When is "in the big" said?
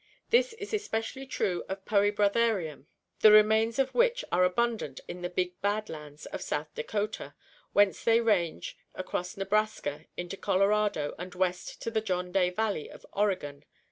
5.07-5.61